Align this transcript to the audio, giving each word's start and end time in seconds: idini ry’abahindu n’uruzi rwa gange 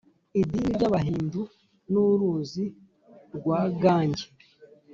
idini 0.39 0.69
ry’abahindu 0.77 1.41
n’uruzi 1.91 2.65
rwa 3.35 3.59
gange 3.81 4.25